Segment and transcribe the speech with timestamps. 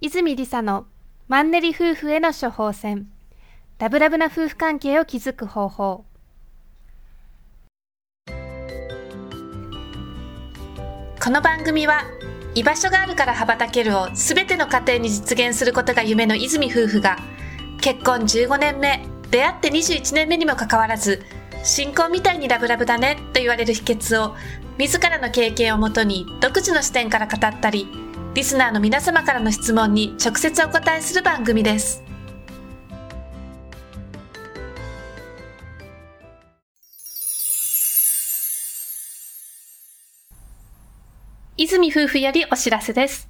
[0.00, 0.86] 泉理沙の
[1.26, 3.08] マンネリ夫婦への処方箋。
[3.80, 6.04] ラブラブな夫婦関係を築く方法。
[11.20, 12.04] この番組は
[12.54, 17.18] 居場所があるから羽ばたけるをすべての家庭に実現することが夢の泉夫婦が
[17.80, 21.24] 結婚15年目出会って21年目にもかかわらず
[21.64, 24.36] 新婚みたいにラブラブだねと言われる秘訣を
[24.78, 28.07] 自らの経験をもとに独自の視点から語ったり
[28.38, 32.04] リスナーの皆様からの質問に直接お答えする番組です
[41.56, 43.28] 泉夫婦よりお知らせです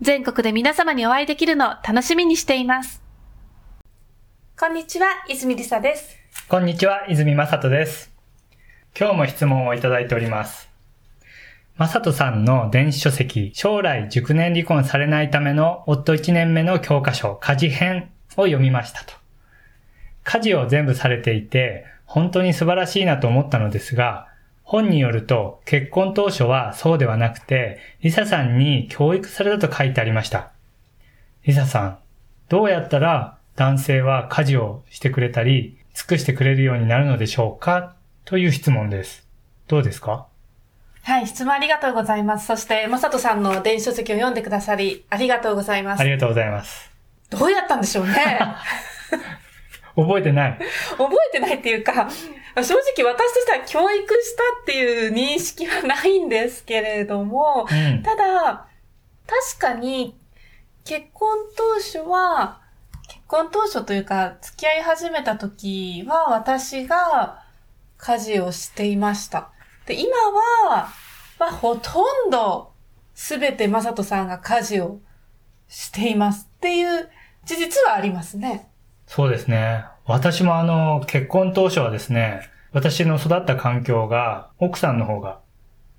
[0.00, 3.02] 全国で皆様にお会いできるのを楽しみにしています。
[4.58, 6.25] こんにちは、泉りさです。
[6.48, 8.12] こんにちは、泉正人です。
[8.96, 10.68] 今日も質問をいただいております。
[11.76, 19.14] 正人さんの電子書籍、将来熟年離婚されないための夫1年目の教科書、家事編を読みましたと。
[20.22, 24.28] 家事を全部されていて、本当に素晴らしいなと思ったのですが、
[24.62, 30.52] 本によると結婚当初はそうではなくて、リサさんに教育されたと書いてありました。
[31.44, 31.98] リサさん、
[32.48, 37.96] どうやったら男性は家事をしてくれたり、尽くしてくれるようになるのでしょうか？
[38.26, 39.26] という質問です。
[39.66, 40.26] どうですか？
[41.02, 42.46] はい、質問ありがとうございます。
[42.46, 46.00] そして、まさとさんの電子書籍を読んでくださり、ありがとうございます。
[46.00, 46.90] ありがとうございます。
[47.30, 48.14] どうやったんでしょうね？
[49.96, 50.58] 覚えてない。
[50.98, 51.92] 覚えてないっていうか、
[52.56, 58.66] 正直私としては教育したっていう認識はないんですけれども、うん、ただ、
[59.26, 60.14] 確かに
[60.84, 62.65] 結婚当初は、結
[63.26, 67.42] 婚当初というか、付き合い始めた時は私が
[67.96, 69.50] 家事をしていました。
[69.86, 70.10] で、今
[70.70, 70.88] は、
[71.38, 72.72] まあ、ほとんど
[73.14, 75.00] すべてまさとさんが家事を
[75.68, 77.08] していますっていう
[77.44, 78.68] 事実はありますね。
[79.06, 79.84] そうですね。
[80.04, 85.40] 私もあの、結婚当初はですね、私の育った環境が、奥さんの方が、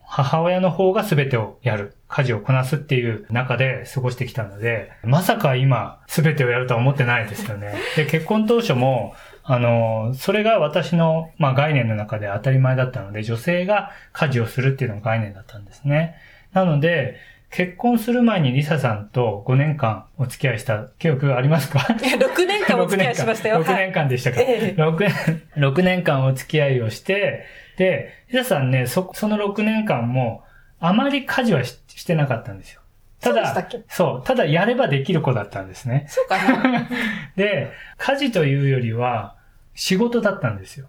[0.10, 7.76] 母親の方が全てをやる、家事をこなすっていう中で過ごしてきたので、まさか今、全てをやるとは思ってないですよね。
[7.98, 9.14] で、結婚当初も、
[9.44, 16.16] あの、それが私の、まあ、概念の中で当たり前だったので、女性が家事をするっていうのが概念だったんですね。
[16.54, 17.18] なので、
[17.50, 21.80] 結婚する前にリサさんと5年間お付き合いした記憶ありますか？
[21.80, 23.64] いや、6年間お付き合いしましたよ。
[23.64, 27.46] 6年間でしたか、はい、6, 年、6年間お付き合いをして、
[27.78, 30.44] で、リサさんね、そ、その6年間も、
[30.80, 32.82] あまり家事はししてなかったんですよ。
[33.22, 36.06] ただ、そうただやればできる子だったんですね。
[36.10, 36.88] そうかな。
[37.36, 39.36] で、家事というよりは、
[39.74, 40.88] 仕事だったんですよ。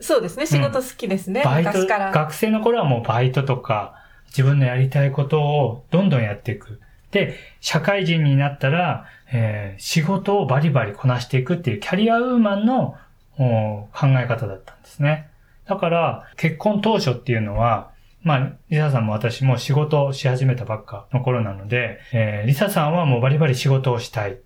[0.00, 3.99] そうですね、仕事好きですね、うん、バイト、学生の頃はもうバイトとか、
[4.30, 6.80] 自分のやりたいことをどんどんやっていく。
[7.10, 12.96] で、社会人になったら、えー、仕事をバリバリこなしていくっていうキャリアウーマンの
[13.36, 15.28] 考え方だったんですね。
[15.66, 17.90] だから、結婚当初っていうのは、
[18.22, 24.38] まあ、リサさんも私も仕事をし始めたばっかの頃なので、えー、リサさんはもうバリバリ仕事をしたい。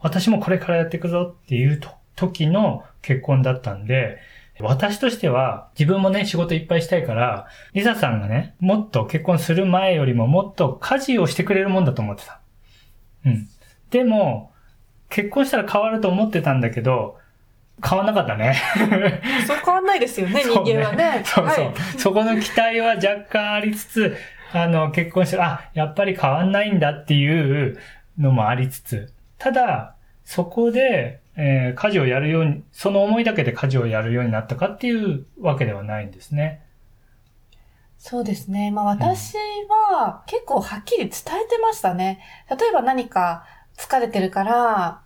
[0.00, 1.80] 私もこれからやっていくぞっていう
[2.16, 4.18] 時の結婚だったんで、
[4.62, 12.40] 私としては、自分もね、仕事いっぱいしたいから、リサさんがね、もっと結婚する前よりももっと家事をしてくれるもんだと思ってた。
[13.26, 13.48] うん。
[13.90, 14.52] でも、
[15.08, 17.18] 結婚したら変わると思ってたんだけど、
[17.84, 18.56] 変わんなかったね。
[19.46, 21.22] そう変わんないですよ ね、人間はね。
[21.24, 24.16] そうそう、はい、そこの期待は若干ありつつ、
[24.52, 27.78] あの、結婚して、あ、やっぱり変わんないんだっていう
[28.18, 36.62] のもありつつ、ただ、そこで、えー、家事をやるように、その思いだけで家事をやるようになったかっていうわけではないんですね。
[37.98, 38.70] そうですね。
[38.72, 39.34] まあ私
[39.68, 41.10] は結構はっきり伝え
[41.48, 42.20] てましたね。
[42.50, 43.44] 例えば何か
[43.76, 45.02] 疲れてるから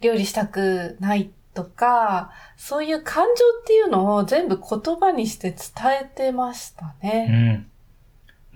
[0.00, 3.30] 料理したくないとか、そういう感情
[3.62, 5.58] っていうのを全部言葉にして伝
[6.02, 7.66] えてましたね。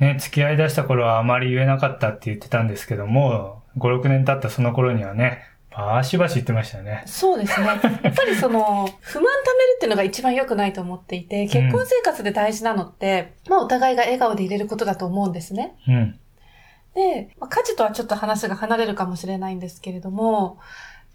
[0.00, 0.06] うん。
[0.06, 5.44] ね、付き合い出した頃はあまり言えなかったって言ってたんですけども、5、6年経ったその頃にはね、
[5.76, 7.02] バシバシ言ってましたね。
[7.06, 7.66] そうですね。
[7.66, 15.74] やっぱりその、 不満溜めるっていうのが一番良くないと思っていて、結婚生活で大事なのって、まあお互いが笑顔でいれることだと思うんですね。
[15.88, 16.18] うん。
[16.94, 20.58] で、まあ、家事とはちょっと話が離れるかもしれないんですけれども、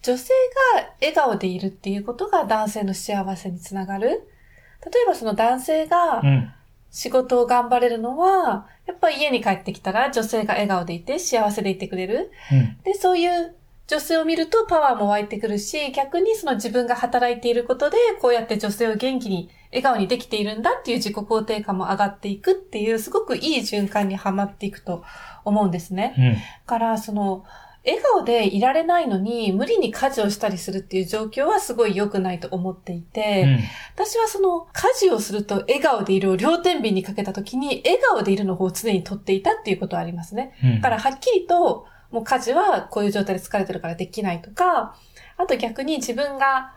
[0.02, 0.34] 女性
[0.76, 4.10] が笑顔でいるっていうことが男性の幸せにつながる。
[4.10, 6.54] 例えばその男性がうん。
[6.90, 12.32] 仕事を頑張れるのは、やっぱり家に帰ってきたら女性が笑顔でいて幸せでいてくれる。
[12.52, 12.78] うん。
[12.84, 13.56] で、そういう
[13.88, 25.04] 女性を見るとパワーも湧いてくるし、逆にその自分が働いていることで、こうやって女性を元気に、笑顔にできているんだっていう自己肯定感も上がっていくっていう、すごくいい循環にはまっていくと
[25.46, 26.16] 思うんですね。
[26.18, 26.34] うん。
[26.34, 27.46] だから、その、
[27.86, 33.60] 笑顔でいられないのに、無理に家事をしたりするっていう状況はすごい良くないと思っていて、うん。
[33.96, 40.52] 私はその、家事をすると笑顔でいるを両天秤にかけた時に、笑顔でいるの方を常に取っていたっていうことはありますね。
[40.62, 40.76] うん。
[40.76, 44.96] だから、はっきりと、もう家事はこういう状態で疲れてるからできないとか、
[45.38, 46.74] あと逆に自分が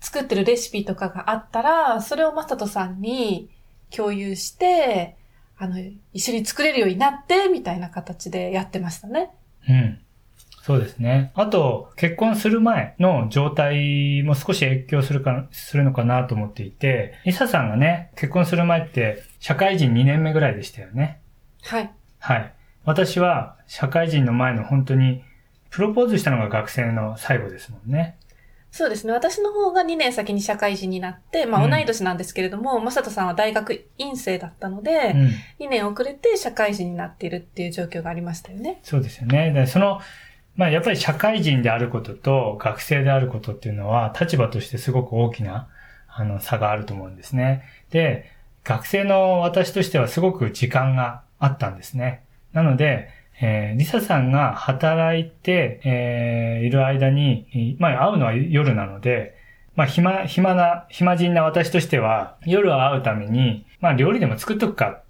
[0.00, 3.50] 作ってるレシピとかがあったら、それをまさとさんに
[3.90, 5.16] 共有して、
[5.58, 5.76] あの、
[6.12, 9.30] 一緒に作れるようになって、みたいな形でやってましたね。
[9.68, 9.98] うん。
[10.62, 11.32] そうですね。
[11.34, 21.20] あと、結婚する前の状態も少し影響するか、するのかなと思っていて、リサさんがね、結婚する前って社会人2年目ぐらいでしたよね。
[21.62, 21.90] はい。
[22.18, 22.52] はい。
[22.88, 25.22] 私は社会人の前の本当に、
[25.68, 28.16] プロポーズしたのが学生の最後ですもんね。
[28.70, 29.12] そうですね。
[29.12, 35.12] 私の方が2年先に社会人になって、まあうん同い年なんですけれども、まさとさんは大学院生だったので、
[35.58, 35.66] うん。
[35.66, 38.80] 2年遅れて社会人になっているっていう状況がありましたよね。
[38.82, 39.52] そうですよね。
[39.52, 40.00] でその、
[40.56, 45.68] まあやっぱり社会人であることと学生であることっていうのは立場としてすごく大きな
[46.08, 47.64] あの差があると思うんですね。
[47.90, 48.32] で、
[48.64, 52.22] 学生の私としてはすごく時間があったんですね。
[52.52, 53.08] なので、
[53.40, 59.36] えーリサさんが働いて、えーいる間に、まあ会うのは夜なので、
[59.76, 65.02] まあ暇、暇な、暇人な私としては夜は会うために、まあ料理でも作っとくかっ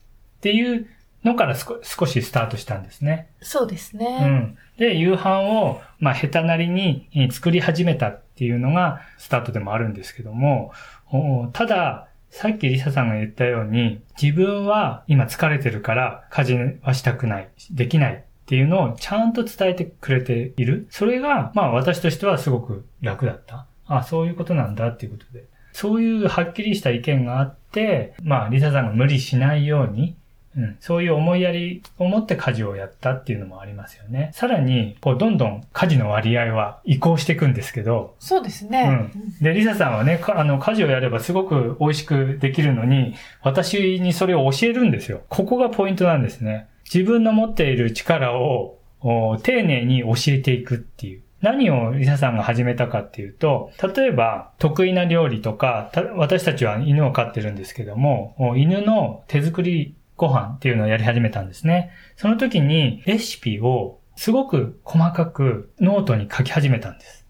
[0.42, 0.86] ていう
[1.24, 3.28] のから少少しスタートしたんですね。
[3.40, 4.24] そうですうね。
[4.24, 4.58] ん。
[4.78, 10.72] で、夕飯を、まあ、下手なりにえー作り始めたっていうのがスタートでもあるんですけども、
[11.10, 20.86] おただ、さっきリサさんが言ったように、自分は今疲れてるから家事はしたくない、できないっていうのをちゃんと伝えてくれている。
[20.90, 23.66] それが、まあ私としてはすごく楽だった。
[23.86, 25.44] あ、そういうことなんだっていうことで。
[25.72, 30.16] そういうはっきりした意見があって、まあリサさんが無理しないように、
[30.58, 34.30] うん、そういう思いやりを持って家事をやったっていうのもありますよね。
[34.34, 39.08] さらに、こう、どんどん家事の割合は移行していくんですけど、そうですね。
[39.40, 45.22] で、リサさんはね、かあの、家事をやればすごく美味しくできるのに、私にそれを教えるんですよ。
[45.28, 46.66] ここがポイントなんですね。
[46.92, 51.22] 自分の持っている力をお丁寧に教えていくっていう。
[51.40, 61.92] 何をリサさんが始めたかっていうと、例えば得意な料理とか、た私たちは犬を飼ってるんですけども、お犬の手作りご飯っていうのをやり始めたんですね。
[62.16, 67.24] その時にレシピをすごく細かくノートに書き始めたんです。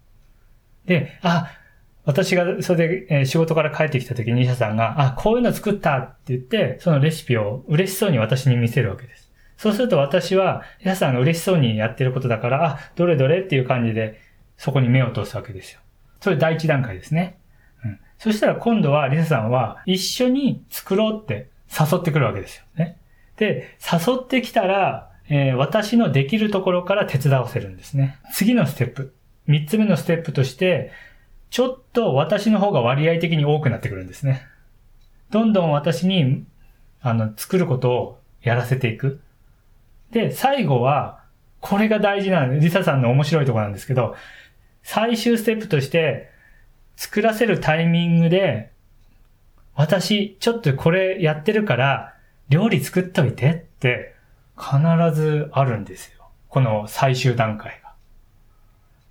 [0.87, 1.53] で、あ、
[2.07, 9.31] 私がそれで、仕事から帰ってきた時にリサさんが、あ、こういうの作ったって言って、そのレシピを嬉しそうに私に見せるわけです。
[9.59, 14.19] そうすると私は、リサさんが嬉しそうにやってることだから、あ、どれどれっていう感じで、
[14.57, 15.81] そこに目を通すわけですよ。
[16.21, 17.39] それ第一段階ですね。
[17.85, 18.01] うん。
[18.19, 22.99] そしたら今度はリサさんは一緒に作ろうって誘ってくるわけですよね。
[23.37, 28.19] で、誘ってきたら、えー私のできるところから手伝わせるんですね。
[28.33, 29.15] 次のステップ。
[29.47, 30.91] 三つ目のステップとして、
[31.51, 34.47] ちょっと私の方が割合的に多くなってくるんですね。
[35.31, 36.45] どんどん私に、
[37.01, 39.21] あの、作ることをやらせていく。
[40.11, 41.21] で、最後は、
[41.61, 42.59] これが大事なの。
[42.59, 44.15] リサさんの面白いところなんですけど、
[44.83, 46.31] 最終ステップとして、
[46.97, 48.73] 作らせるタイミングで、
[49.79, 52.15] 私、ちょっとこれやってるから、
[52.49, 54.13] 料理作っといてって、
[54.59, 54.77] 必
[55.15, 56.29] ずあるんですよ。
[56.49, 57.93] この最終段階が。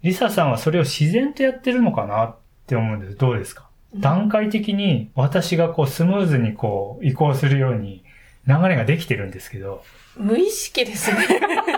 [0.03, 2.35] リサさんはそれを自然とやってるのかなっ
[2.67, 3.15] て思うんです。
[3.15, 3.69] どうですか？
[3.95, 8.03] 段階的に私がこうスムーズにこう移行するように
[8.45, 9.85] 流れができてるんですけど、
[10.17, 11.17] 無意識ですね。
[11.23, 11.71] あんまり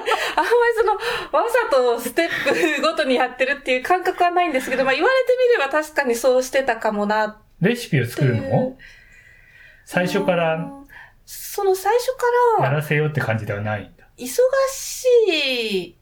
[0.75, 8.37] その、わざとステップごとにやってるっていう感覚はないんですけど、まあ言われてみれば確かにそうしてたかもなっレシピを作る。
[8.37, 8.77] の？
[9.85, 10.79] 最初からうん
[11.31, 12.07] その最初
[12.57, 14.07] から、やらせようって感じではないんだ。
[14.17, 14.39] 忙
[14.71, 15.95] しい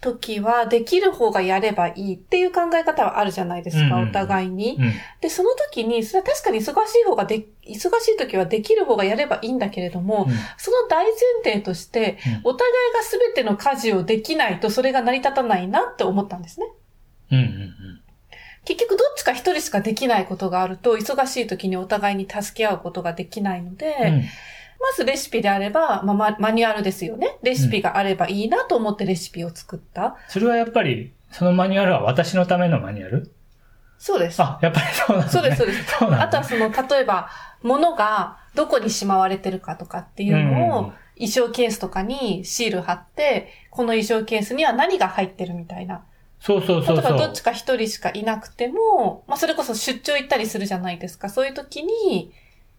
[0.00, 4.76] 時はできる方がやればいいっていう考え方はあるじゃないですか、うんお互いに。
[4.78, 4.92] うん。
[5.20, 16.66] で、その時に、それは確かに忙しい方がで、忙しい時はできる方がやればいいんだけれども、うんその大前提として、うんお互いが全ての家事をできないとそれが成り立たないなって思ったんですね。
[17.32, 17.74] うんうんうん。
[18.68, 24.22] 結局どっちか一人しかできないことがあると、忙しい時にお互いに助け合うことができないので、うん
[24.80, 27.38] まずレシピであれば、まあ、ママニュアルですよね。
[27.42, 30.16] レシピがあればいいなと思ってレシピを作った。
[30.28, 33.32] それはやっぱり、そのマニュアルは私のためのマニュアル？
[33.98, 34.40] そうです。
[34.40, 35.42] あ、やっぱりそうなんですね。
[35.42, 35.98] そうです、そうです。
[35.98, 37.28] そうなんだあとはその、例えば、
[37.64, 46.04] 物がどこにしまわれてるかとかっていうのうんうんうんを、衣装ケースとかにシール貼って、この衣装ケースには何が入ってるみたいな。
[46.40, 47.02] そうそうそうそう。
[47.02, 51.28] 例えばどっちか一人しかいなくても、まあそれこそ出張行ったりするじゃないですか。
[51.28, 52.32] そういう時に、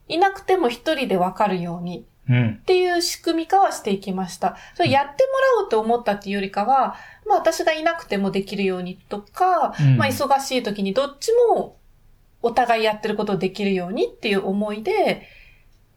[0.07, 2.59] いなくても一人でわかるようにうん。
[2.61, 4.55] っていう仕組み化はしていきました。
[4.75, 6.95] それやってもらおうと思ったっていうよりかは、
[7.27, 11.77] まあ私がいなくてもできるようにとか、うんまあ忙しい時にどっちも
[12.41, 15.27] お互いやってることをできるようにっていう思いで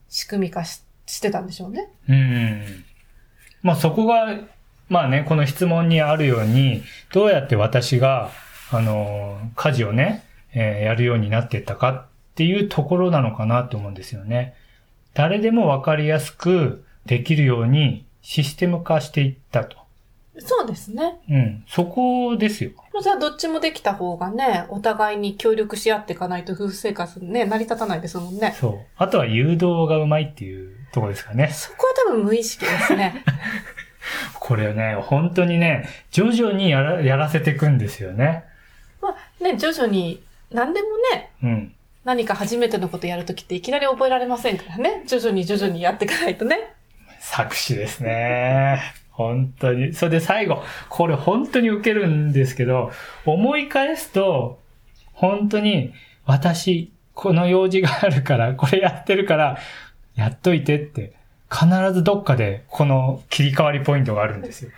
[0.09, 1.91] 仕組み化ししてたんでしょうね。
[2.09, 2.85] うん。
[3.63, 4.29] まあそこが、
[4.93, 6.83] まあね、この質問にあるように、
[7.15, 8.31] どうやって私が、
[8.71, 10.23] あの、家事をね、
[10.53, 14.55] えーやるようになっていったかっていうところなのかなと思うんですよね。
[15.15, 19.79] 誰でもわかりやすくできるようにシステム化していったと。
[20.39, 21.21] そうですね。
[21.31, 21.65] うん。
[21.67, 22.73] そこですよ。
[22.93, 28.55] もうじゃあどっちもできた方がね、お互いに協力し合っていかないと夫婦生活ね、成り立たないですもんね。
[28.61, 28.79] そう。
[28.99, 31.49] あとは誘導がうまいっていうところですかね。
[31.49, 33.25] そこは多分無意識ですね。
[34.35, 38.45] これね、本当にね、徐々にやらやらせていくんですよね。
[39.01, 41.75] まあね、徐々に何でもね、うん。
[42.05, 45.05] 何か初めてのことやるときっていきなり覚えられませんからね。
[45.07, 46.75] 徐々に徐々にやっていかないとね。
[47.21, 48.81] 作詞ですね。
[49.11, 49.93] 本当に。
[49.93, 52.91] それで最後、これ本当に受けるんですけど、
[53.25, 54.59] 思い返すと、
[55.13, 55.93] 本当に、
[56.25, 59.59] 私、この用事があるから、これやってるから、
[60.17, 61.13] やっといてって、
[61.53, 64.71] 必ずどっかで、この切り替わりポイントがあるんですよ。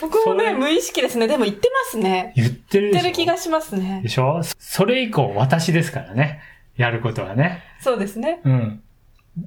[0.00, 1.26] 僕もね、無意識ですね。
[1.26, 2.32] でも言ってますね。
[2.36, 4.08] 言ってる言ってる気がしますねで。
[4.08, 4.40] しょ？
[4.58, 6.40] それ以降、私ですからね。
[6.76, 7.62] やることはね。
[7.80, 8.40] そうですね。
[8.44, 8.82] うん。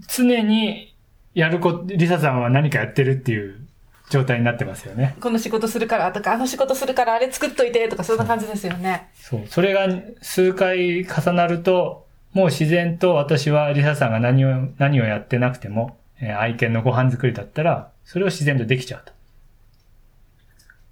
[0.07, 0.93] 常に、
[1.33, 3.65] やること、リサさんは何かやってるっていう
[4.11, 5.15] 状態になってますよね。
[5.19, 9.09] この仕事するからとか、あの仕事するからあれ作っといてとか、そんな感じですよね。
[9.15, 9.47] そう。
[9.47, 9.87] それが
[10.21, 19.13] 数回重なると、もう自然と私はリサさんが何を、何をやってなくても、えー愛犬のご飯作りだったら、それを自然とできちゃうと。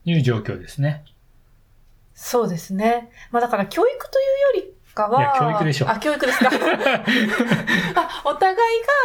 [0.05, 1.03] いう状況ですね。
[2.13, 3.11] そうですね。
[3.31, 4.21] まあだから教育とい
[4.57, 6.49] うよりかは、いや教育でしょあ、教育ですか。
[7.95, 8.57] あ、お互い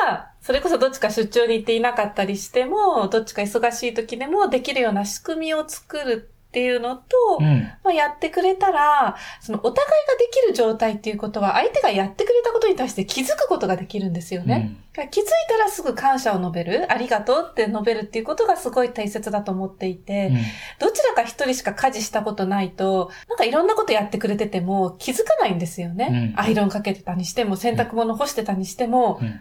[0.07, 7.03] が、それこそどっちか出張に行っていなかったりしても、どっちか忙しい時でもできるような仕組みを作るっていうのと、
[7.39, 7.71] うん。
[7.85, 14.75] まあ、やってくれたら、そのお互いができる状態っていうことは、相手がやってくれたことに対して気づくことができるんですよね。
[14.95, 20.37] だから気づいたらすぐ感謝を述べる、ありがとうって述べるっていうことがすごい大切だと思っていて、うん。
[20.79, 26.33] どちらか一人しか家事したことないと、なんかいろんなことやってくれてても気づかないんですよね。
[26.37, 29.41] うんアイロンかけてたにしても、洗濯物干してたにしても、うん。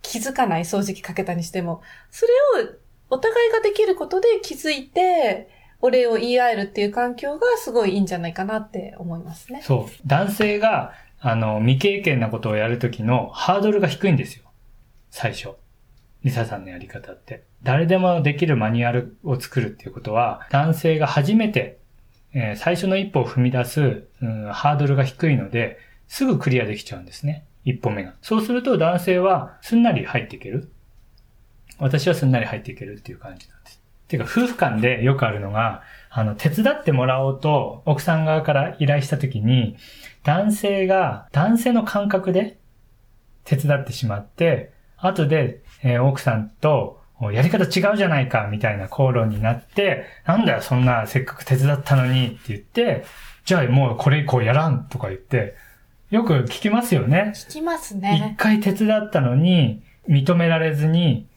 [0.00, 2.32] 気づかない掃除機かけたにしても、それ
[2.64, 2.68] を
[3.10, 5.48] お互いができることで気づいて、
[5.84, 9.60] お礼を言い合えるっていう環境がすごいいいんじゃないかなって思いますね。
[9.62, 10.06] そう。
[10.06, 14.44] 男性が、あの、未経験なことをやるときのハードルが低いんですよ。
[15.10, 15.50] 最初。
[16.22, 17.44] リサさんのやり方って。
[17.62, 21.76] 誰でもできるマニュアルを作るっていうことは、男性が初めて、
[22.32, 27.44] えー最初の一歩を踏み出す、うん、ハードルが低いので、すぐクリアできちゃうんですね。
[27.66, 28.14] 一歩目が。
[28.22, 30.72] そうすると男性はすんなり入っていける。
[31.78, 33.83] 私はすんなり入っていけるっていう感じなんです。
[34.18, 39.76] ていうか、夫婦間でよくあるのが、あの、手伝ってもらおうと、奥さん側から依頼したときに、
[40.22, 42.58] 男性が、男性の感覚で
[43.44, 47.00] 手伝ってしまって、後で、えー奥さんと、
[47.32, 53.04] やり方違うじゃないか、みたいな口論になって、なんだよ、そんな、せっかく手伝ったのに、って言って、
[53.44, 55.54] じゃあもうこれ以降やらん、とか言って、
[56.10, 57.32] よく聞きますよね。
[57.34, 58.34] 聞きます一ね。
[58.38, 61.28] 回手伝ったのに、認められずに、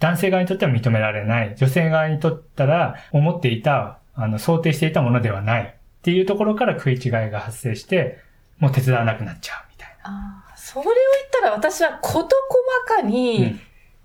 [0.00, 1.54] 男性側にとっては認められない。
[1.56, 5.62] 女性側にとったら、思っていた、あの、想定していたものではない。
[5.62, 8.18] っていうところから食い違いが発生して、
[8.58, 10.94] もう手伝わなくなっちゃう、みたいあーそれを言っ
[11.30, 12.30] たら私は事細
[12.86, 13.08] かな。
[13.08, 13.58] に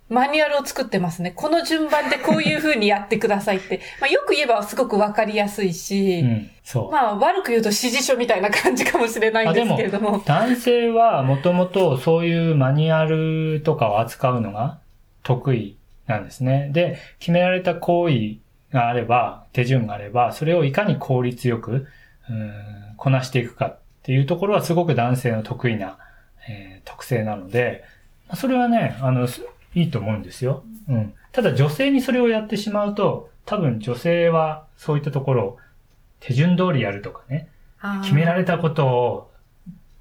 [0.07, 1.31] マニュアルを作ってますね。
[1.35, 3.81] この順番でこういう風にやってくださいって。
[3.99, 6.27] まあよく言えばすごくわかりやすいし、うん。
[6.27, 6.51] うん。
[6.63, 6.91] そう。
[6.91, 10.21] まあ悪く言うと指示書みたいな感じかもしれないんですけれども。
[10.25, 14.77] 男性はもともとそういうマニュアルとかを扱うのが
[15.23, 16.69] 得意なんですね。
[16.71, 18.37] で、決められた行為
[18.71, 21.87] があれば、手順があれば、それをいかに効率よく、
[22.29, 22.53] うん
[22.97, 25.97] こなしていくかっていうところはすごく男性の得意な、
[26.47, 27.83] えー特性なので、
[28.35, 29.41] それはね、あの、す
[29.73, 30.63] いいと思うんですよ。
[30.87, 31.13] うん。
[31.31, 35.57] ただ女性にそれをやってしまうと、多分女性はそういったところを
[36.19, 37.49] 手順通りやるとかね、
[38.03, 39.31] 決められたことを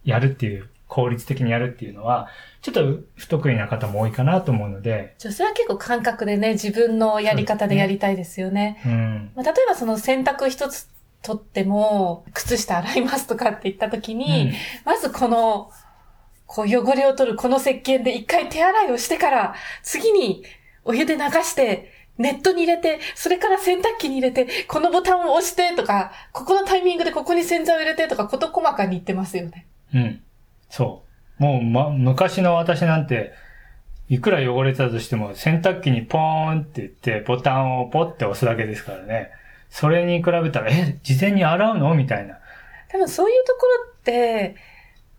[0.04, 2.28] やるっていう、効率的にやるっていうのは、
[2.62, 5.14] ちょっと不得意な方も多いかなと思うので。
[5.18, 8.80] 女性は結構感覚でね、自分のやり方でやりたいですよね。
[8.84, 10.88] うねうん、まあ、例えばその洗濯一つ
[11.22, 14.52] とっても、靴下洗いますとかって言った時に、うん、
[14.84, 15.70] まずこの、
[16.46, 20.44] こう汚れを取るこの石鹸で一回手洗いをしてから、次に
[20.84, 29.66] お湯で流して、ネットに入れて、それから洗濯機に入れて、このボタンを押してとか、ここのタイミングでここに洗剤を入れてとか、こと細かに言ってますよね。
[29.92, 30.22] うん。
[30.75, 31.04] そ
[31.38, 31.43] う。
[31.43, 33.33] もう、ま、昔の私なんて、
[34.09, 39.31] いくら汚れたとしても、洗濯機にポーンって言って、ボタンをポッて押すだけですからね。
[39.71, 41.95] それに比べたら、え、事前に洗うの？
[41.95, 42.40] みたいな。
[42.88, 44.57] 多分そういうところって、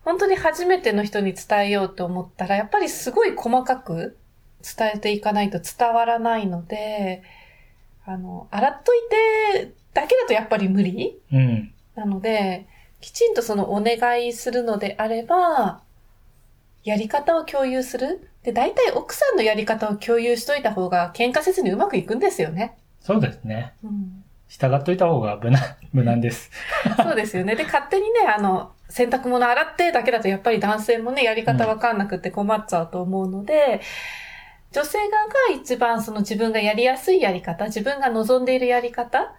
[0.04, 4.18] 本当に初めての人に伝えようと思ったら、やっぱりすごい細かく
[4.62, 7.22] 伝えていかないと伝わらないので、
[8.04, 8.98] あの、洗っとい
[9.56, 12.66] てだけだとやっぱり無理、うん、なので、
[13.00, 15.82] きちんとそのお願いするのであれば、
[16.84, 18.28] やり方を共有する。
[18.42, 22.76] で、大体奥さんのやり方を共有しといた方が喧嘩せずにうまくいくんですよね。
[23.00, 23.74] そうですね。
[23.82, 25.62] うん従っといた方が無難、
[25.92, 26.50] 無難です。
[27.02, 27.56] そうですよね。
[27.56, 33.54] で、勝手にね、あの、洗濯物洗ってだけだとやっぱり男性もね、やり方わかんなくて困っちゃうと思うので、
[34.72, 39.34] うん、女性側が一番その自分がやりやすいやり方、自分が望んでいるやり方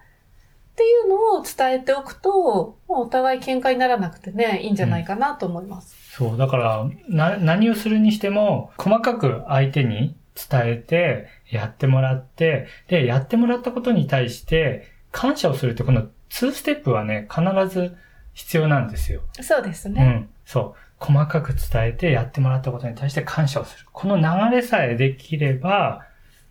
[0.78, 5.96] っていうのを伝えておくと、お互い喧嘩にならなくてね、いいんじゃないかなと思います。
[6.22, 17.96] うん、そう、だから、な、何をするにしても、細かく相手に伝えて、やってもらって、で、やってもらったことに対して、感謝をするってこの2ステップはね、必ず
[18.34, 19.22] 必要なんですよ。
[19.40, 20.00] そうですね。
[20.00, 20.28] うん。
[20.46, 21.04] そう。
[21.04, 23.86] 細かく伝えてやってもらったことに対して感謝をする。
[23.92, 26.06] この流れさえできれば、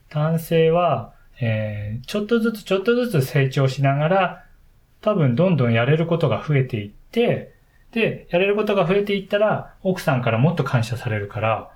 [0.10, 4.44] 男性は、えー、ちょっとずつちょっとずつ成長しながら、
[5.02, 7.54] 多分どんどんやれることが増えていって、
[7.92, 11.72] で、やれることが増えていったら、奥さんからもっと感謝されるから、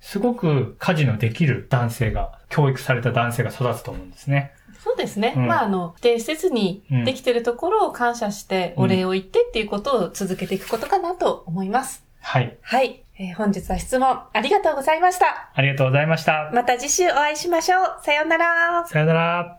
[0.00, 4.52] すごく家事のできる男性が、教育された男性が育つと思うんですね。
[4.82, 5.34] そうですね。
[5.36, 12.04] うん、まあ、あの、否定せずにできてるところを感謝してお礼を言ってっていうことを続けていくことかなと思います。
[12.20, 12.56] はい。
[12.60, 13.04] はい。
[13.22, 15.52] えー、本日は質問ありがとうございました。
[15.54, 16.50] ありがとうございました。
[16.52, 18.04] また次週お会いしましょう。
[18.04, 18.84] さようなら。
[18.88, 19.58] さようなら。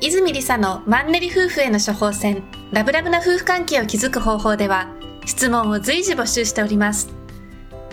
[0.00, 4.86] 泉理沙のマンネリ夫婦への処方箋、ラブラブな夫婦関係を築く方法では、
[5.26, 7.08] 質問を随時募集しております。